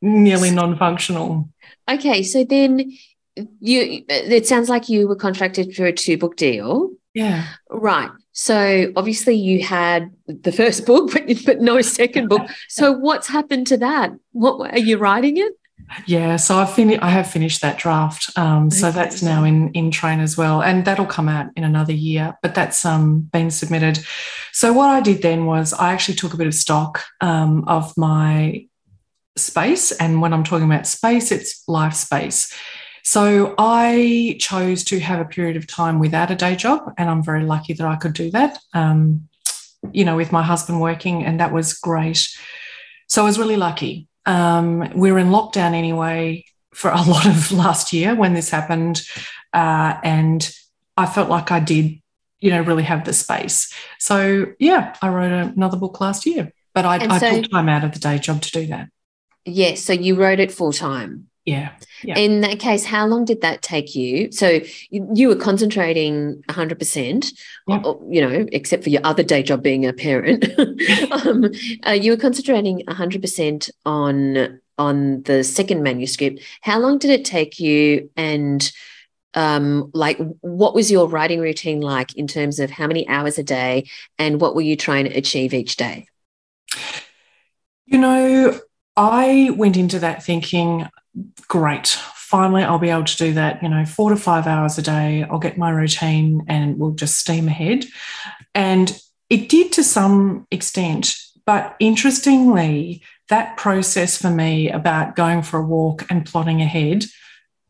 [0.01, 1.49] nearly non-functional.
[1.89, 2.91] Okay, so then
[3.59, 6.91] you it sounds like you were contracted for a two book deal.
[7.13, 7.47] Yeah.
[7.69, 8.09] Right.
[8.39, 12.47] So obviously you had the first book, but, but no second book.
[12.69, 14.11] So what's happened to that?
[14.31, 15.53] What are you writing it?
[16.05, 17.01] Yeah, so I've finished.
[17.01, 18.29] I have finished that draft.
[18.37, 21.93] Um, so that's now in in train as well, and that'll come out in another
[21.93, 22.37] year.
[22.43, 23.99] But that's um, been submitted.
[24.51, 27.95] So what I did then was I actually took a bit of stock um, of
[27.97, 28.67] my
[29.37, 32.53] space, and when I'm talking about space, it's life space.
[33.07, 37.23] So I chose to have a period of time without a day job, and I'm
[37.23, 38.59] very lucky that I could do that.
[38.73, 39.29] Um,
[39.93, 42.27] you know, with my husband working, and that was great.
[43.07, 44.09] So I was really lucky.
[44.25, 46.43] Um, we were in lockdown anyway
[46.73, 49.01] for a lot of last year when this happened,
[49.53, 50.53] uh, and
[50.97, 52.01] I felt like I did,
[52.41, 53.73] you know, really have the space.
[53.99, 57.85] So yeah, I wrote another book last year, but I, so, I took time out
[57.85, 58.89] of the day job to do that.
[59.45, 61.29] Yes, so you wrote it full time.
[61.45, 61.71] Yeah.
[62.03, 62.17] Yeah.
[62.17, 64.31] In that case, how long did that take you?
[64.31, 67.33] So you, you were concentrating 100%,
[67.67, 67.81] yeah.
[67.83, 70.45] or, you know, except for your other day job being a parent.
[71.11, 71.45] um,
[71.85, 76.39] uh, you were concentrating 100% on on the second manuscript.
[76.61, 78.71] How long did it take you and
[79.33, 83.43] um, like what was your writing routine like in terms of how many hours a
[83.43, 86.07] day and what were you trying to achieve each day?
[87.85, 88.59] You know,
[88.95, 90.87] I went into that thinking
[91.47, 91.87] great.
[91.87, 95.23] Finally, I'll be able to do that, you know, four to five hours a day.
[95.23, 97.85] I'll get my routine and we'll just steam ahead.
[98.53, 98.99] And
[99.29, 101.15] it did to some extent.
[101.45, 107.05] But interestingly, that process for me about going for a walk and plotting ahead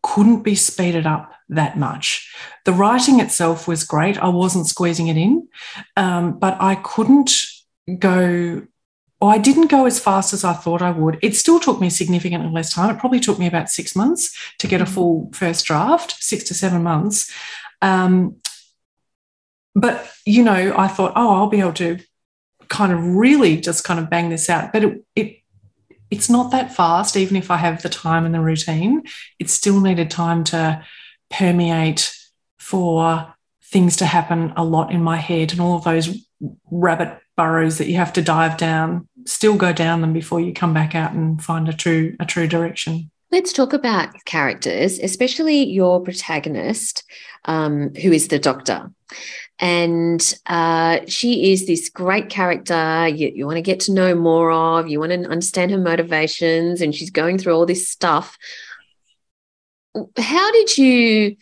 [0.01, 2.33] couldn't be speeded up that much.
[2.65, 4.17] The writing itself was great.
[4.17, 5.47] I wasn't squeezing it in,
[5.95, 7.31] um, but I couldn't
[7.99, 8.63] go
[9.19, 11.17] well, I didn't go as fast as I thought I would.
[11.23, 12.93] It still took me significantly less time.
[12.93, 14.93] It probably took me about six months to get a mm-hmm.
[14.93, 17.31] full first draft, six to seven months.
[17.81, 18.35] Um,
[19.73, 21.99] but, you know, I thought, oh, I'll be able to
[22.67, 24.71] kind of really just kind of bang this out.
[24.71, 25.37] But it, it
[26.09, 29.03] it's not that fast, even if I have the time and the routine.
[29.39, 30.85] It still needed time to
[31.29, 32.15] permeate
[32.59, 36.17] for things to happen a lot in my head and all of those
[36.71, 40.73] rabbit burrows that you have to dive down still go down them before you come
[40.73, 43.11] back out and find a true a true direction.
[43.31, 47.03] Let's talk about characters especially your protagonist
[47.45, 48.91] um, who is the doctor.
[49.59, 54.51] And uh, she is this great character you, you want to get to know more
[54.51, 58.37] of you want to understand her motivations and she's going through all this stuff.
[60.15, 61.37] How did you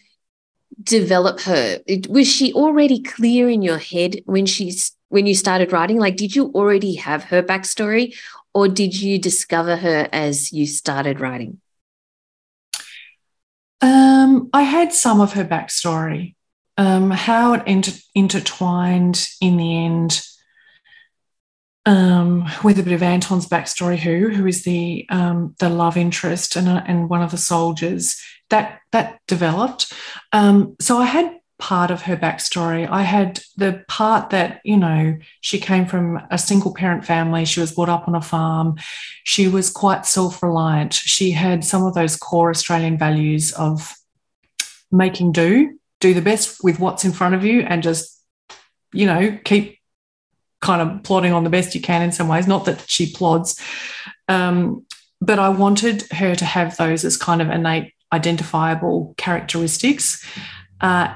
[0.81, 5.97] develop her was she already clear in your head when she's when you started writing?
[5.97, 8.15] Like, did you already have her backstory
[8.53, 11.61] or did you discover her as you started writing?
[13.81, 16.35] Um, I had some of her backstory.
[16.77, 20.21] Um, how it inter- intertwined in the end
[21.85, 26.55] um, with a bit of Anton's backstory, who who is the um, the love interest
[26.55, 28.19] and uh, and one of the soldiers
[28.49, 29.93] that that developed.
[30.31, 32.87] Um, so I had part of her backstory.
[32.89, 37.45] I had the part that, you know, she came from a single parent family.
[37.45, 38.75] She was brought up on a farm.
[39.23, 40.93] She was quite self reliant.
[40.93, 43.93] She had some of those core Australian values of
[44.91, 48.21] making do, do the best with what's in front of you, and just,
[48.91, 49.74] you know, keep
[50.65, 52.47] kind of plodding on the best you can in some ways.
[52.47, 53.61] Not that she plods.
[54.27, 54.83] Um,
[55.21, 60.25] but I wanted her to have those as kind of innate identifiable characteristics
[60.81, 61.15] uh,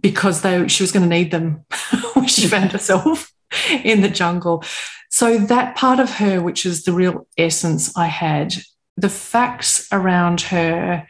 [0.00, 1.64] because they, she was going to need them
[2.14, 3.32] when she found herself
[3.84, 4.64] in the jungle.
[5.10, 8.54] So, that part of her, which is the real essence I had,
[8.96, 11.06] the facts around her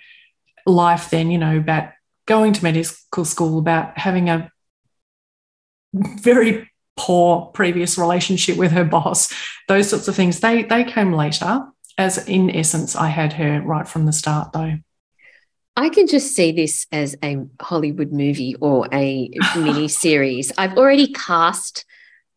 [0.66, 1.92] life then, you know, about
[2.26, 4.50] going to medical school, about having a
[5.94, 9.32] very poor previous relationship with her boss,
[9.68, 11.66] those sorts of things, they, they came later.
[11.98, 14.78] As in essence, I had her right from the start, though.
[15.76, 20.52] I can just see this as a Hollywood movie or a mini series.
[20.58, 21.84] I've already cast.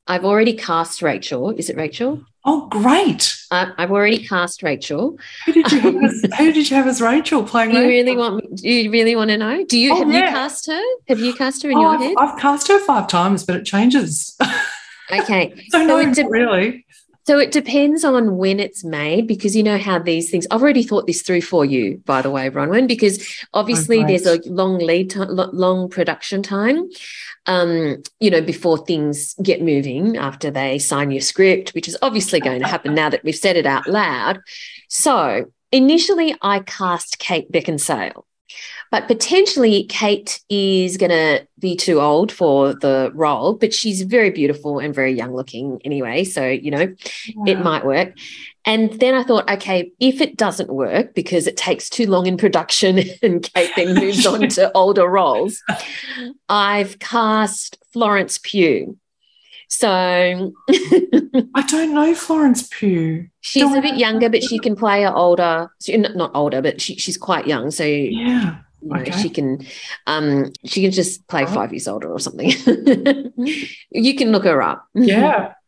[0.08, 1.52] I've already cast Rachel.
[1.52, 2.24] Is it Rachel?
[2.48, 3.36] Oh, great!
[3.50, 5.18] Uh, I've already cast Rachel.
[5.48, 7.72] Who did you have as, who did you have as Rachel playing?
[7.72, 8.06] Do you Rachel?
[8.06, 8.56] really want?
[8.58, 9.66] Do you really want to know?
[9.66, 10.26] Do you Oh, have yeah.
[10.26, 10.82] you cast her?
[11.08, 12.14] Have you cast her in Oh, your I've, head?
[12.20, 14.38] I've cast her five times, but it changes.
[15.12, 16.84] Okay, so no, it de- really.
[17.28, 20.46] So it depends on when it's made because you know how these things.
[20.52, 24.40] I've already thought this through for you, by the way, Bronwyn, because obviously there's a
[24.46, 26.90] long lead time, long production time.
[27.48, 32.40] um, you know, before things get moving after they sign your script, which is obviously
[32.40, 34.40] going to happen now that we've said it out loud.
[34.90, 38.24] So initially, I cast Kate Beckinsale,
[38.96, 44.30] but potentially Kate is going to be too old for the role, but she's very
[44.30, 46.24] beautiful and very young looking anyway.
[46.24, 46.96] So, you know,
[47.46, 48.14] it might work.
[48.64, 52.38] And then I thought, okay, if it doesn't work because it takes too long in
[52.38, 55.62] production and Kate then moves on to older roles,
[56.48, 58.98] I've cast Florence Pugh.
[59.68, 63.28] So I don't know Florence Pugh.
[63.42, 66.62] she's Do I a bit younger, but she can play a older, so not older,
[66.62, 67.72] but she, she's quite young.
[67.72, 68.60] So Yeah.
[68.86, 69.12] You know, Okay.
[69.22, 69.66] she can
[70.08, 71.54] um she can just play Right.
[71.54, 72.50] five years older or something.
[73.92, 74.88] you can look her up.
[74.94, 75.54] Yeah.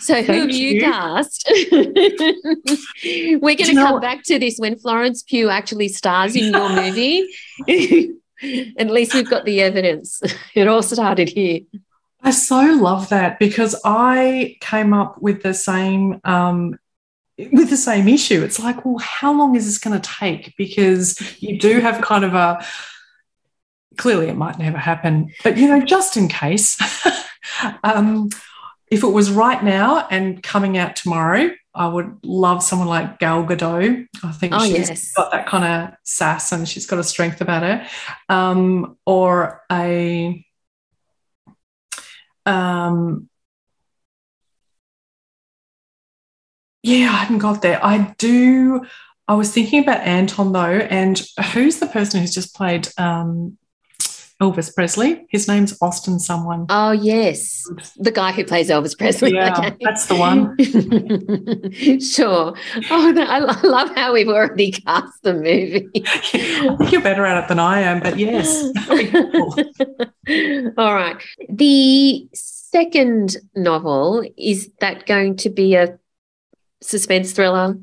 [0.00, 0.80] So who have you, you.
[0.80, 1.48] cast?
[3.04, 7.24] We're going to come back to this when Florence Pugh actually stars in your movie.
[8.78, 10.20] At least we've got the evidence.
[10.56, 11.60] It all started here.
[12.20, 16.76] I so love that because I came up with the same um,
[17.38, 18.42] with the same issue.
[18.42, 20.54] It's like, well, how long is this going to take?
[20.56, 22.64] Because you do have kind of a
[23.96, 26.78] clearly it might never happen, but you know, just in case,
[27.84, 28.28] um,
[28.90, 33.44] if it was right now and coming out tomorrow, I would love someone like Gal
[33.44, 34.06] Gadot.
[34.22, 35.12] I think Oh, she's yes.
[35.14, 37.86] got that kind of sass and she's got a strength about her,
[38.28, 40.44] um, or a
[42.46, 43.28] um,
[46.88, 47.84] yeah, I hadn't got there.
[47.84, 48.84] I do.
[49.26, 51.20] I was thinking about Anton though, and
[51.52, 53.58] who's the person who's just played um,
[54.40, 55.26] Elvis Presley?
[55.28, 56.64] His name's Austin someone.
[56.70, 57.62] Oh, yes.
[57.98, 59.34] The guy who plays Elvis Presley.
[59.34, 59.76] Yeah, Okay.
[59.80, 60.56] that's the one.
[62.00, 62.54] sure.
[62.90, 65.90] Oh, no, I love how we've already cast the movie.
[66.06, 68.70] I think you're better at it than I am, but yes.
[68.86, 69.54] cool.
[70.78, 71.22] All right.
[71.50, 75.98] The second novel is that going to be a
[76.82, 77.78] suspense thriller?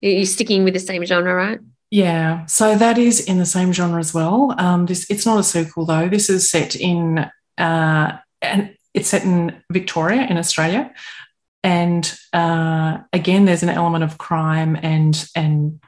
[0.00, 1.58] You're sticking with the same genre, right?
[1.90, 4.54] Yeah, so that is in the same genre as well.
[4.58, 6.08] Um, this it's not a sequel though.
[6.08, 10.92] This is set in uh, and it's set in Victoria in Australia,
[11.64, 15.80] and uh, again, there's an element of crime and and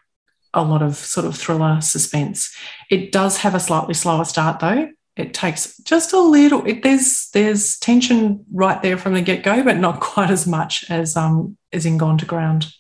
[0.55, 2.55] a lot of sort of thriller suspense.
[2.91, 4.89] It does have a slightly slower start though.
[5.17, 6.65] It takes just a little.
[6.65, 10.91] It, there's there's tension right there from the get go, but not quite as much
[10.91, 12.73] as um as in Gone to Ground.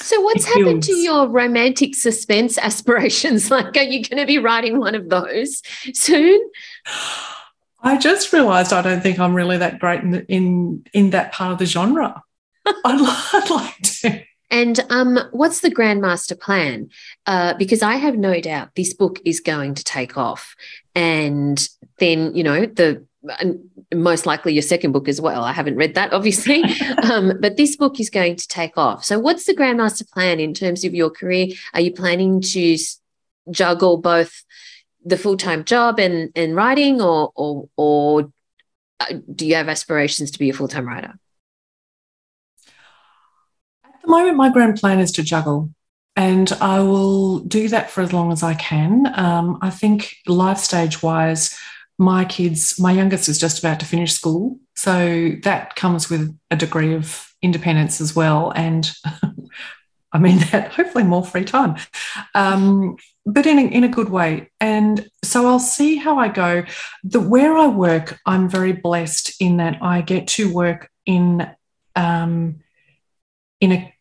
[0.00, 3.50] So, what's It happened to your romantic suspense aspirations?
[3.58, 6.40] Like, are you going to be writing one of those soon?
[7.82, 11.52] I just realised I don't think I'm really that great in in in that part
[11.52, 12.22] of the genre.
[12.66, 14.22] I'd, I'd like to.
[14.50, 16.88] And um, what's the grandmaster plan?
[17.26, 20.54] Uh, because I have no doubt this book is going to take off,
[20.98, 21.68] and
[21.98, 23.06] then you know the
[23.38, 23.60] and
[23.94, 25.44] most likely your second book as well.
[25.44, 26.62] I haven't read that, obviously,
[27.02, 29.04] um, but this book is going to take off.
[29.04, 31.48] So, what's the grandmaster plan in terms of your career?
[31.72, 32.76] Are you planning to
[33.50, 34.44] juggle both
[35.04, 38.32] the full time job and and writing, or or or
[39.00, 41.14] uh, do you have aspirations to be a full time writer?
[43.84, 45.70] At the moment, my grand plan is to juggle,
[46.18, 49.06] and I will do that for as long as I can.
[49.16, 51.56] Um, I think life stage wise,
[51.96, 54.58] my kids, my youngest is just about to finish school.
[54.74, 58.50] So that comes with a degree of independence as well.
[58.56, 58.90] And
[60.12, 61.76] I mean that hopefully more free time,
[62.34, 64.50] um, but in a, in a good way.
[64.58, 66.64] And so I'll see how I go.
[67.04, 71.48] The where I work, I'm very blessed in that I get to work in
[71.94, 72.58] um,
[73.60, 73.94] in a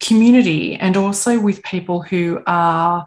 [0.00, 3.06] community and also with people who are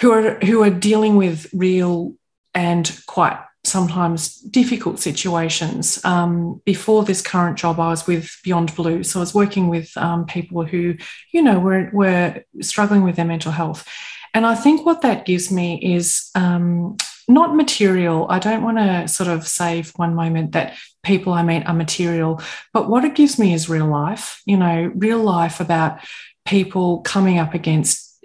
[0.00, 2.14] who are who are dealing with real
[2.54, 6.04] and quite sometimes difficult situations.
[6.04, 9.96] Um, before this current job, I was with Beyond Blue, so I was working with
[9.96, 10.96] um, people who,
[11.32, 13.86] you know, were were struggling with their mental health,
[14.34, 16.30] and I think what that gives me is.
[16.34, 16.96] Um,
[17.28, 18.26] not material.
[18.28, 21.74] I don't want to sort of say for one moment that people I meet are
[21.74, 22.40] material,
[22.72, 26.00] but what it gives me is real life, you know, real life about
[26.44, 28.24] people coming up against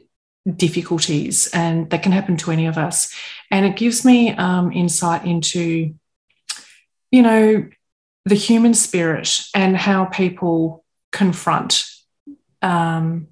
[0.56, 3.14] difficulties, and that can happen to any of us.
[3.52, 5.94] And it gives me um, insight into,
[7.12, 7.68] you know,
[8.26, 11.86] the human spirit and how people confront
[12.62, 13.28] um,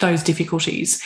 [0.00, 1.02] those difficulties.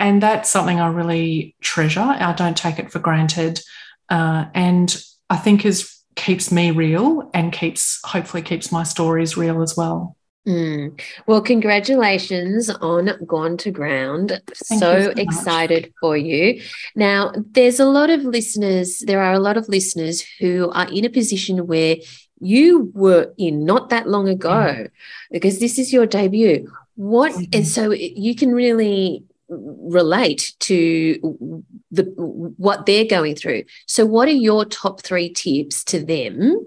[0.00, 2.00] And that's something I really treasure.
[2.00, 3.60] I don't take it for granted.
[4.08, 9.62] Uh, and I think is keeps me real and keeps hopefully keeps my stories real
[9.62, 10.16] as well.
[10.48, 11.00] Mm.
[11.26, 14.40] Well, congratulations on Gone to Ground.
[14.46, 16.62] Thank so, so excited for you.
[16.96, 21.04] Now, there's a lot of listeners, there are a lot of listeners who are in
[21.04, 21.96] a position where
[22.40, 24.90] you were in not that long ago, mm.
[25.30, 26.72] because this is your debut.
[26.96, 27.44] What, mm-hmm.
[27.52, 33.64] and so you can really relate to the what they're going through.
[33.86, 36.66] So, what are your top three tips to them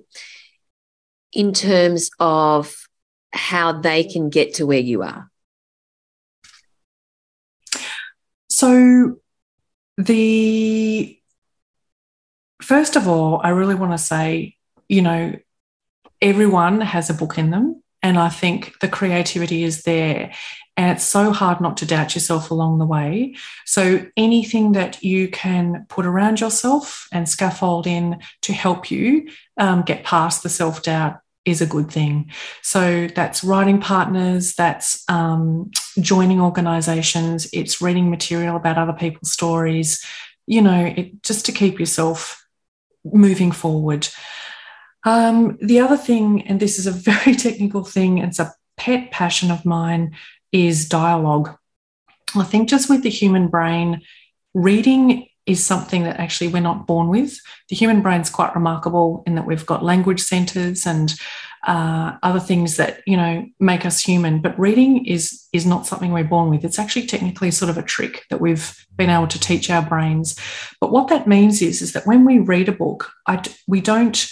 [1.32, 2.88] in terms of
[3.32, 5.32] how they can get to where you are?
[8.50, 9.18] So,
[9.98, 11.20] the
[12.62, 14.58] first of all, I really want to say,
[14.88, 15.34] you know,
[16.22, 17.84] everyone has a book in them.
[18.02, 20.34] And I think the creativity is there.
[20.76, 23.36] And it's so hard not to doubt yourself along the way.
[23.66, 29.84] So, anything that you can put around yourself and scaffold in to help you um,
[29.84, 32.32] get past the self doubt is a good thing.
[32.62, 40.04] So that's writing partners, that's um, joining organizations, it's reading material about other people's stories,
[40.46, 42.46] you know, it, just to keep yourself
[43.04, 44.08] moving forward.
[45.04, 49.52] Um, the other thing, and this is a very technical thing, it's a pet passion
[49.52, 50.16] of mine,
[50.54, 51.58] is dialogue.
[52.36, 54.02] I think just with the human brain,
[54.54, 57.38] reading is something that actually we're not born with.
[57.70, 61.14] The human brain's quite remarkable in that we've got language centers and
[61.68, 64.42] uh, other things that you know make us human.
[64.42, 66.64] But reading is is not something we're born with.
[66.64, 70.38] It's actually technically sort of a trick that we've been able to teach our brains.
[70.80, 74.26] But what that means is is that when we read a book, I, we don't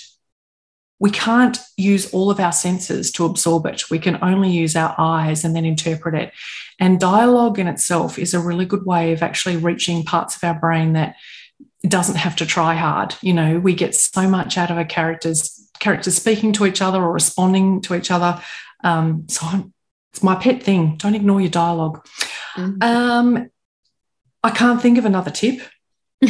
[1.02, 3.90] we can't use all of our senses to absorb it.
[3.90, 6.32] We can only use our eyes and then interpret it.
[6.78, 10.54] And dialogue in itself is a really good way of actually reaching parts of our
[10.54, 11.16] brain that
[11.88, 13.16] doesn't have to try hard.
[13.22, 17.02] You know, we get so much out of a character's characters speaking to each other
[17.02, 18.40] or responding to each other.
[18.84, 19.74] Um, so I'm,
[20.14, 20.98] it's my pet thing.
[20.98, 22.06] Don't ignore your dialog
[22.56, 22.84] mm-hmm.
[22.84, 23.50] um,
[24.44, 25.62] I can't think of another tip.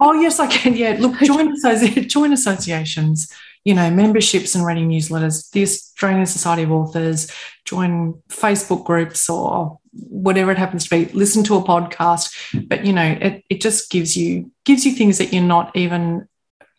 [0.00, 0.74] oh yes, I can.
[0.74, 3.30] Yeah, look, join associ- join associations
[3.64, 7.30] you know, memberships and reading newsletters, the Australian Society of Authors,
[7.64, 12.68] join Facebook groups or whatever it happens to be, listen to a podcast.
[12.68, 16.28] But you know, it, it just gives you gives you things that you're not even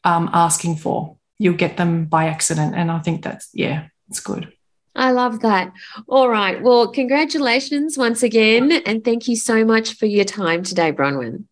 [0.03, 1.17] um, asking for.
[1.39, 2.75] You'll get them by accident.
[2.75, 4.51] And I think that's yeah, it's good.
[4.95, 5.73] I love that.
[6.07, 6.61] All right.
[6.61, 8.71] Well, congratulations once again.
[8.71, 11.45] And thank you so much for your time today, Bronwyn.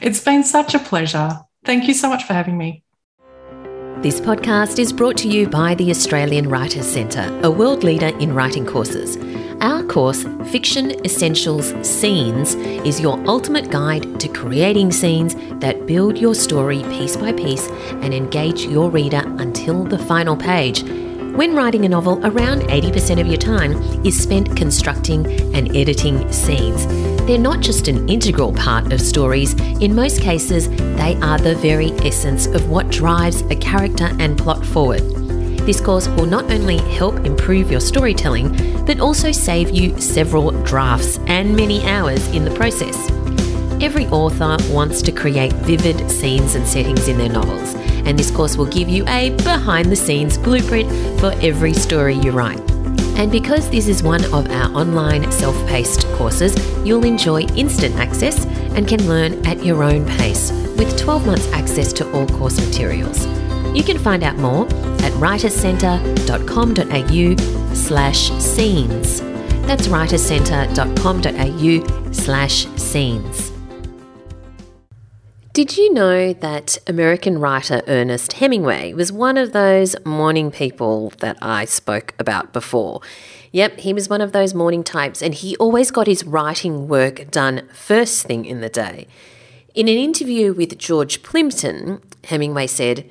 [0.00, 1.38] It's been such a pleasure.
[1.64, 2.82] Thank you so much for having me.
[4.00, 8.32] This podcast is brought to you by the Australian Writers Centre, a world leader in
[8.32, 9.16] writing courses.
[9.60, 16.36] Our course, Fiction Essentials Scenes, is your ultimate guide to creating scenes that build your
[16.36, 20.84] story piece by piece and engage your reader until the final page.
[20.84, 23.72] When writing a novel, around 80% of your time
[24.06, 25.26] is spent constructing
[25.56, 26.86] and editing scenes.
[27.28, 29.52] They're not just an integral part of stories,
[29.82, 34.64] in most cases, they are the very essence of what drives a character and plot
[34.64, 35.02] forward.
[35.66, 38.56] This course will not only help improve your storytelling,
[38.86, 42.96] but also save you several drafts and many hours in the process.
[43.82, 47.74] Every author wants to create vivid scenes and settings in their novels,
[48.06, 52.30] and this course will give you a behind the scenes blueprint for every story you
[52.30, 52.77] write.
[53.18, 56.54] And because this is one of our online self paced courses,
[56.86, 61.92] you'll enjoy instant access and can learn at your own pace, with 12 months access
[61.94, 63.26] to all course materials.
[63.76, 64.66] You can find out more
[65.02, 69.20] at writerscentre.com.au slash scenes.
[69.66, 73.57] That's writerscentre.com.au slash scenes.
[75.52, 81.36] Did you know that American writer Ernest Hemingway was one of those morning people that
[81.42, 83.00] I spoke about before?
[83.50, 87.30] Yep, he was one of those morning types, and he always got his writing work
[87.30, 89.08] done first thing in the day.
[89.74, 93.10] In an interview with George Plimpton, Hemingway said,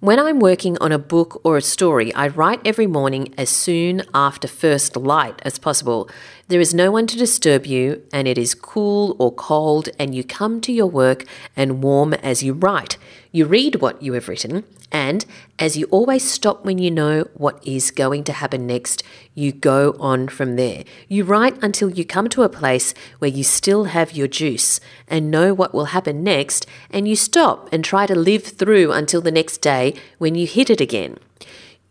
[0.00, 4.02] when I'm working on a book or a story, I write every morning as soon
[4.14, 6.08] after first light as possible.
[6.50, 10.24] There is no one to disturb you, and it is cool or cold, and you
[10.24, 11.24] come to your work
[11.54, 12.98] and warm as you write.
[13.30, 15.24] You read what you have written, and
[15.60, 19.94] as you always stop when you know what is going to happen next, you go
[20.00, 20.82] on from there.
[21.06, 25.30] You write until you come to a place where you still have your juice and
[25.30, 29.30] know what will happen next, and you stop and try to live through until the
[29.30, 31.16] next day when you hit it again.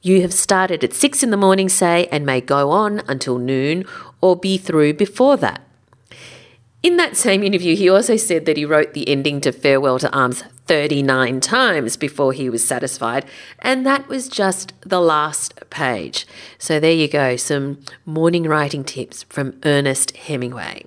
[0.01, 3.83] You have started at six in the morning, say, and may go on until noon
[4.21, 5.61] or be through before that.
[6.81, 10.11] In that same interview, he also said that he wrote the ending to Farewell to
[10.11, 13.25] Arms 39 times before he was satisfied,
[13.59, 16.25] and that was just the last page.
[16.57, 20.85] So there you go, some morning writing tips from Ernest Hemingway.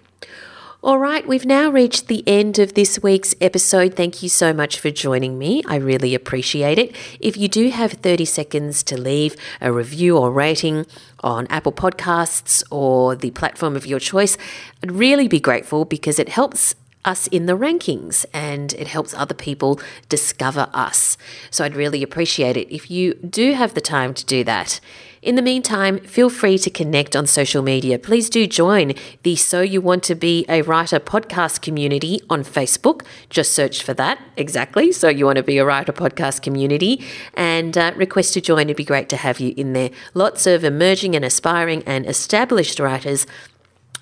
[0.84, 3.94] All right, we've now reached the end of this week's episode.
[3.94, 5.62] Thank you so much for joining me.
[5.64, 6.96] I really appreciate it.
[7.20, 10.86] If you do have 30 seconds to leave a review or rating
[11.20, 14.36] on Apple Podcasts or the platform of your choice,
[14.82, 16.74] I'd really be grateful because it helps
[17.04, 21.16] us in the rankings and it helps other people discover us.
[21.52, 24.80] So I'd really appreciate it if you do have the time to do that.
[25.22, 27.96] In the meantime, feel free to connect on social media.
[27.96, 28.92] Please do join
[29.22, 33.02] the So You Want to Be a Writer podcast community on Facebook.
[33.30, 34.90] Just search for that exactly.
[34.90, 37.04] So You Want to Be a Writer podcast community
[37.34, 38.62] and uh, request to join.
[38.62, 39.90] It'd be great to have you in there.
[40.12, 43.24] Lots of emerging and aspiring and established writers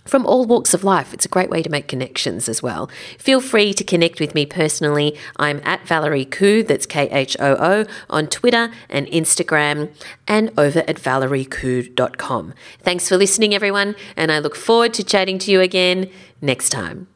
[0.04, 1.14] from all walks of life.
[1.14, 2.88] It's a great way to make connections as well.
[3.18, 5.16] Feel free to connect with me personally.
[5.36, 9.92] I'm at Valerie Khoo, that's K H O O, on Twitter and Instagram,
[10.26, 12.54] and over at valeriekhoo.com.
[12.80, 17.06] Thanks for listening, everyone, and I look forward to chatting to you again next time.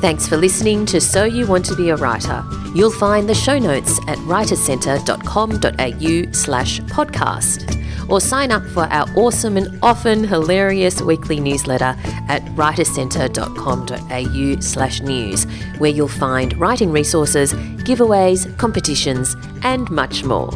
[0.00, 2.44] Thanks for listening to So You Want to Be a Writer.
[2.74, 9.56] You'll find the show notes at writerscentre.com.au slash podcast or sign up for our awesome
[9.56, 11.96] and often hilarious weekly newsletter
[12.28, 15.44] at writerscentre.com.au slash news,
[15.78, 17.54] where you'll find writing resources,
[17.84, 20.50] giveaways, competitions, and much more.